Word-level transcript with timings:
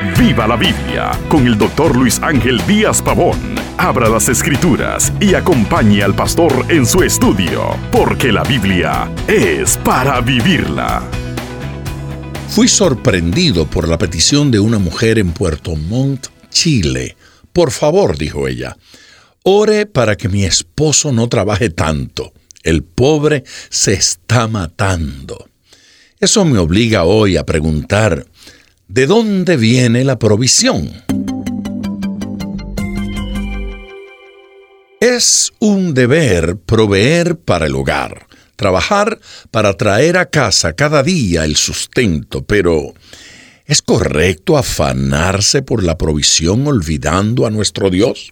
Viva 0.00 0.46
la 0.46 0.54
Biblia 0.54 1.10
con 1.28 1.44
el 1.44 1.58
doctor 1.58 1.96
Luis 1.96 2.20
Ángel 2.22 2.64
Díaz 2.68 3.02
Pavón. 3.02 3.36
Abra 3.78 4.08
las 4.08 4.28
escrituras 4.28 5.12
y 5.20 5.34
acompañe 5.34 6.04
al 6.04 6.14
pastor 6.14 6.66
en 6.68 6.86
su 6.86 7.02
estudio, 7.02 7.76
porque 7.90 8.30
la 8.30 8.44
Biblia 8.44 9.12
es 9.26 9.76
para 9.78 10.20
vivirla. 10.20 11.02
Fui 12.48 12.68
sorprendido 12.68 13.66
por 13.66 13.88
la 13.88 13.98
petición 13.98 14.52
de 14.52 14.60
una 14.60 14.78
mujer 14.78 15.18
en 15.18 15.32
Puerto 15.32 15.74
Montt, 15.74 16.28
Chile. 16.48 17.16
Por 17.52 17.72
favor, 17.72 18.16
dijo 18.16 18.46
ella, 18.46 18.76
ore 19.42 19.86
para 19.86 20.16
que 20.16 20.28
mi 20.28 20.44
esposo 20.44 21.10
no 21.10 21.28
trabaje 21.28 21.70
tanto. 21.70 22.32
El 22.62 22.84
pobre 22.84 23.42
se 23.68 23.94
está 23.94 24.46
matando. 24.46 25.48
Eso 26.20 26.44
me 26.44 26.58
obliga 26.58 27.02
hoy 27.02 27.36
a 27.36 27.44
preguntar, 27.44 28.26
¿De 28.88 29.06
dónde 29.06 29.58
viene 29.58 30.02
la 30.02 30.18
provisión? 30.18 30.90
Es 34.98 35.52
un 35.58 35.92
deber 35.92 36.56
proveer 36.56 37.36
para 37.36 37.66
el 37.66 37.74
hogar, 37.74 38.26
trabajar 38.56 39.20
para 39.50 39.74
traer 39.74 40.16
a 40.16 40.30
casa 40.30 40.72
cada 40.72 41.02
día 41.02 41.44
el 41.44 41.56
sustento, 41.56 42.46
pero 42.46 42.94
¿es 43.66 43.82
correcto 43.82 44.56
afanarse 44.56 45.60
por 45.60 45.84
la 45.84 45.98
provisión 45.98 46.66
olvidando 46.66 47.44
a 47.44 47.50
nuestro 47.50 47.90
Dios? 47.90 48.30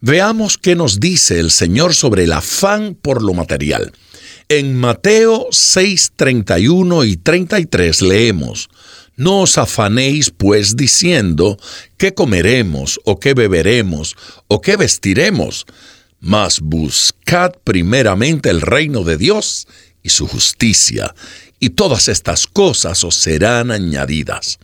Veamos 0.00 0.58
qué 0.58 0.74
nos 0.74 0.98
dice 0.98 1.38
el 1.38 1.52
Señor 1.52 1.94
sobre 1.94 2.24
el 2.24 2.32
afán 2.32 2.98
por 3.00 3.22
lo 3.22 3.34
material. 3.34 3.92
En 4.48 4.76
Mateo 4.76 5.46
6, 5.52 6.14
31 6.16 7.04
y 7.04 7.16
33 7.18 8.02
leemos, 8.02 8.68
no 9.20 9.42
os 9.42 9.58
afanéis 9.58 10.30
pues 10.30 10.76
diciendo, 10.76 11.58
¿qué 11.98 12.14
comeremos 12.14 12.98
o 13.04 13.20
qué 13.20 13.34
beberemos 13.34 14.16
o 14.48 14.62
qué 14.62 14.76
vestiremos? 14.78 15.66
Mas 16.20 16.60
buscad 16.60 17.52
primeramente 17.62 18.48
el 18.48 18.62
reino 18.62 19.04
de 19.04 19.18
Dios 19.18 19.68
y 20.02 20.08
su 20.08 20.26
justicia, 20.26 21.14
y 21.58 21.68
todas 21.70 22.08
estas 22.08 22.46
cosas 22.46 23.04
os 23.04 23.14
serán 23.14 23.70
añadidas. 23.70 24.58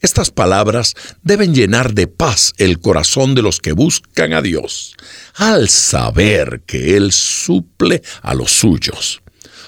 Estas 0.00 0.30
palabras 0.30 0.94
deben 1.22 1.54
llenar 1.54 1.94
de 1.94 2.06
paz 2.06 2.52
el 2.58 2.80
corazón 2.80 3.34
de 3.34 3.40
los 3.40 3.58
que 3.58 3.72
buscan 3.72 4.34
a 4.34 4.42
Dios, 4.42 4.96
al 5.32 5.70
saber 5.70 6.62
que 6.66 6.98
Él 6.98 7.10
suple 7.10 8.02
a 8.20 8.34
los 8.34 8.52
suyos. 8.52 9.23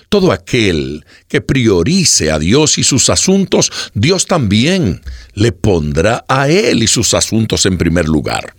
Todo 0.09 0.33
aquel 0.33 1.05
que 1.29 1.41
priorice 1.41 2.31
a 2.31 2.39
Dios 2.39 2.79
y 2.79 2.85
sus 2.85 3.11
asuntos, 3.11 3.73
Dios 3.95 4.27
también 4.27 5.03
le 5.35 5.53
pondrá 5.53 6.25
a 6.29 6.49
Él 6.49 6.83
y 6.83 6.87
sus 6.87 7.15
asuntos 7.15 7.67
en 7.67 7.77
primer 7.77 8.09
lugar. 8.09 8.55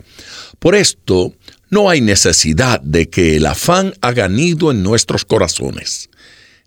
Por 0.58 0.74
esto, 0.74 1.34
no 1.70 1.90
hay 1.90 2.00
necesidad 2.00 2.80
de 2.80 3.08
que 3.08 3.36
el 3.36 3.46
afán 3.46 3.94
haga 4.00 4.28
nido 4.28 4.70
en 4.70 4.82
nuestros 4.82 5.24
corazones. 5.24 6.10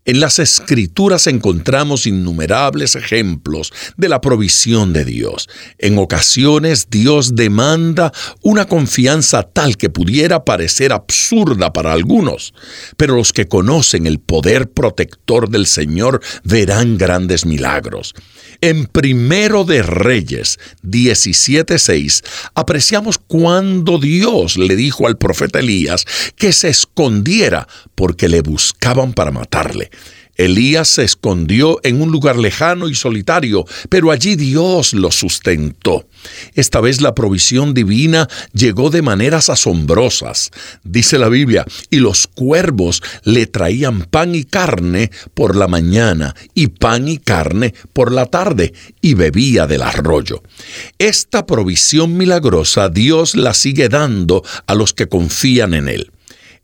En 0.04 0.20
las 0.20 0.40
escrituras 0.40 1.28
encontramos 1.28 2.08
innumerables 2.08 2.96
ejemplos 2.96 3.72
de 3.98 4.10
la 4.10 4.20
provisión 4.20 4.94
de 4.94 5.06
Dios. 5.06 5.48
En 5.78 6.00
ocasiones 6.00 6.88
Dios 6.90 7.36
demanda 7.36 8.12
una 8.42 8.66
confianza 8.66 9.44
tal 9.44 9.78
que 9.78 9.92
pudiera 9.92 10.44
parecer 10.44 10.92
absurda 10.92 11.72
para 11.72 11.94
algunos, 11.94 12.56
pero 12.98 13.16
los 13.16 13.32
que 13.32 13.48
conocen 13.48 14.08
el 14.08 14.20
poder 14.20 14.72
protector 14.72 15.50
del 15.50 15.68
Señor 15.68 16.20
verán 16.44 16.98
grandes 16.98 17.46
milagros. 17.46 18.16
En 18.60 18.86
Primero 18.88 19.66
de 19.66 19.84
Reyes 19.84 20.60
17:6 20.84 22.24
apreciamos 22.56 23.20
cuando 23.20 24.00
Dios 24.00 24.58
le 24.58 24.76
dijo 24.76 25.06
al 25.06 25.18
profeta 25.18 25.60
Elías 25.60 26.06
que 26.36 26.54
se 26.54 26.70
escondiera 26.70 27.68
porque 27.94 28.30
le 28.30 28.42
buscaban 28.42 29.14
para 29.14 29.32
matarle. 29.32 29.92
Elías 30.36 30.88
se 30.88 31.04
escondió 31.04 31.80
en 31.84 32.02
un 32.02 32.12
lugar 32.12 32.38
lejano 32.38 32.90
y 32.90 32.96
solitario, 32.96 33.66
pero 33.90 34.12
allí 34.12 34.36
Dios 34.36 34.94
lo 34.94 35.12
sustentó. 35.12 36.06
Esta 36.54 36.82
vez 36.82 37.02
la 37.02 37.16
provisión 37.16 37.74
divina 37.74 38.28
llegó 38.54 38.90
de 38.90 39.02
maneras 39.02 39.50
asombrosas. 39.50 40.52
Dice 40.84 41.18
la 41.18 41.30
Biblia, 41.30 41.66
y 41.90 41.98
los 41.98 42.28
cuervos 42.28 43.02
le 43.24 43.48
traían 43.48 44.04
pan 44.04 44.36
y 44.36 44.44
carne 44.44 45.12
por 45.34 45.56
la 45.56 45.68
mañana 45.68 46.36
y 46.54 46.68
pan 46.68 47.08
y 47.08 47.18
carne 47.18 47.74
por 47.94 48.12
la 48.12 48.26
tarde, 48.26 48.74
y 49.02 49.14
bebía 49.14 49.68
del 49.68 49.82
arroyo. 49.82 50.44
Esta 50.98 51.46
provisión 51.46 52.18
milagrosa 52.18 52.90
Dios 52.90 53.36
la 53.36 53.54
sigue 53.54 53.90
dando 53.90 54.44
a 54.68 54.76
los 54.76 54.94
que 54.94 55.08
confían 55.08 55.74
en 55.74 55.88
Él. 55.88 56.12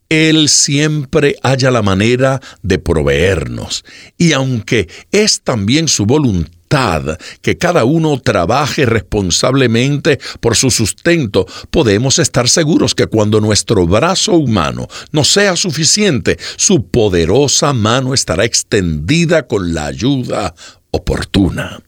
Él 0.10 0.50
siempre 0.50 1.36
haya 1.44 1.72
la 1.72 1.82
manera 1.82 2.42
de 2.62 2.80
proveernos. 2.80 3.84
Y 4.18 4.34
aunque 4.34 4.88
es 5.12 5.42
también 5.42 5.88
su 5.88 6.06
voluntad 6.06 7.18
que 7.42 7.58
cada 7.58 7.86
uno 7.86 8.20
trabaje 8.20 8.86
responsablemente 8.86 10.20
por 10.42 10.56
su 10.56 10.70
sustento, 10.70 11.46
podemos 11.72 12.20
estar 12.20 12.50
seguros 12.50 12.94
que 12.94 13.08
cuando 13.08 13.40
nuestro 13.40 13.88
brazo 13.88 14.34
humano 14.34 14.88
no 15.12 15.24
sea 15.24 15.56
suficiente, 15.56 16.38
su 16.58 16.88
poderosa 16.88 17.74
mano 17.74 18.14
estará 18.14 18.44
extendida 18.44 19.48
con 19.48 19.74
la 19.74 19.86
ayuda 19.86 20.54
oportuna. 20.92 21.80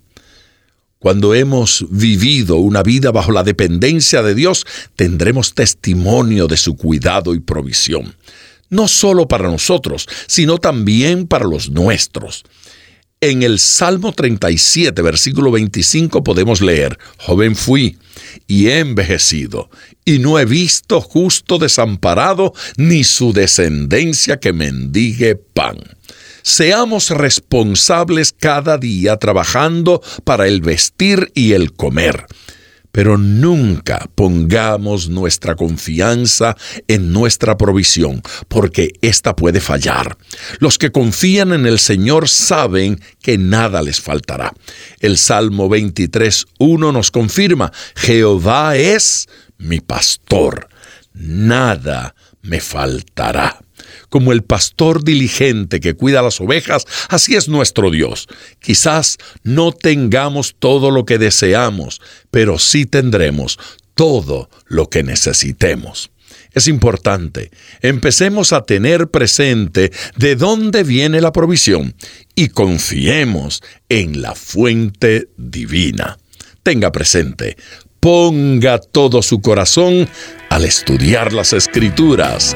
Cuando 1.01 1.33
hemos 1.33 1.85
vivido 1.89 2.57
una 2.57 2.83
vida 2.83 3.11
bajo 3.11 3.31
la 3.31 3.43
dependencia 3.43 4.21
de 4.21 4.35
Dios, 4.35 4.65
tendremos 4.97 5.53
testimonio 5.53 6.45
de 6.45 6.57
su 6.57 6.75
cuidado 6.75 7.33
y 7.33 7.39
provisión, 7.39 8.15
no 8.69 8.89
solo 8.89 9.25
para 9.25 9.49
nosotros, 9.49 10.09
sino 10.27 10.57
también 10.57 11.25
para 11.25 11.45
los 11.45 11.69
nuestros. 11.69 12.43
En 13.21 13.43
el 13.43 13.59
Salmo 13.59 14.11
37, 14.11 15.01
versículo 15.01 15.51
25 15.51 16.21
podemos 16.21 16.59
leer, 16.59 16.99
Joven 17.17 17.55
fui 17.55 17.97
y 18.45 18.67
he 18.67 18.79
envejecido, 18.79 19.69
y 20.03 20.19
no 20.19 20.37
he 20.37 20.43
visto 20.43 20.99
justo 20.99 21.59
desamparado, 21.59 22.53
ni 22.75 23.05
su 23.05 23.31
descendencia 23.31 24.37
que 24.37 24.51
mendigue 24.51 25.35
pan. 25.35 25.77
Seamos 26.41 27.09
responsables 27.09 28.33
cada 28.37 28.77
día 28.77 29.17
trabajando 29.17 30.01
para 30.23 30.47
el 30.47 30.61
vestir 30.61 31.31
y 31.33 31.53
el 31.53 31.73
comer. 31.73 32.25
Pero 32.91 33.17
nunca 33.19 34.09
pongamos 34.15 35.09
nuestra 35.09 35.55
confianza 35.55 36.57
en 36.87 37.13
nuestra 37.13 37.55
provisión, 37.55 38.23
porque 38.47 38.93
ésta 39.01 39.35
puede 39.35 39.61
fallar. 39.61 40.17
Los 40.57 40.79
que 40.79 40.91
confían 40.91 41.53
en 41.53 41.67
el 41.67 41.77
Señor 41.77 42.27
saben 42.27 42.99
que 43.21 43.37
nada 43.37 43.83
les 43.83 44.01
faltará. 44.01 44.53
El 44.99 45.17
Salmo 45.17 45.69
23.1 45.69 46.91
nos 46.91 47.11
confirma, 47.11 47.71
Jehová 47.95 48.75
es 48.75 49.27
mi 49.59 49.81
pastor, 49.81 50.67
nada 51.13 52.15
me 52.41 52.59
faltará. 52.59 53.59
Como 54.09 54.31
el 54.31 54.43
pastor 54.43 55.03
diligente 55.03 55.79
que 55.79 55.95
cuida 55.95 56.21
las 56.21 56.41
ovejas, 56.41 56.85
así 57.09 57.35
es 57.35 57.47
nuestro 57.49 57.91
Dios. 57.91 58.27
Quizás 58.59 59.17
no 59.43 59.71
tengamos 59.71 60.55
todo 60.59 60.91
lo 60.91 61.05
que 61.05 61.17
deseamos, 61.17 62.01
pero 62.31 62.59
sí 62.59 62.85
tendremos 62.85 63.59
todo 63.95 64.49
lo 64.67 64.89
que 64.89 65.03
necesitemos. 65.03 66.11
Es 66.53 66.67
importante, 66.67 67.51
empecemos 67.81 68.53
a 68.53 68.61
tener 68.61 69.09
presente 69.09 69.91
de 70.15 70.35
dónde 70.35 70.83
viene 70.83 71.21
la 71.21 71.31
provisión 71.31 71.95
y 72.33 72.49
confiemos 72.49 73.61
en 73.87 74.21
la 74.21 74.33
fuente 74.33 75.29
divina. 75.37 76.17
Tenga 76.63 76.91
presente, 76.91 77.55
ponga 77.99 78.79
todo 78.79 79.21
su 79.21 79.41
corazón 79.41 80.09
al 80.49 80.65
estudiar 80.65 81.33
las 81.33 81.53
escrituras, 81.53 82.55